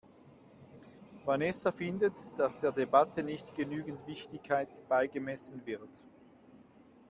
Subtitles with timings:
[1.27, 5.91] Vanessa findet, dass der Debatte nicht genügend Wichtigkeit beigemessen wird.